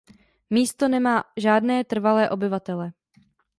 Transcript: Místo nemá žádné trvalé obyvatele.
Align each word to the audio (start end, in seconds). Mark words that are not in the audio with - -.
Místo 0.49 0.87
nemá 0.87 1.23
žádné 1.37 1.83
trvalé 1.83 2.29
obyvatele. 2.29 2.91